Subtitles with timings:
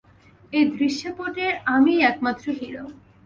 [0.53, 2.85] এই দৃশ্যপটের আমিই একমাত্র হিরো।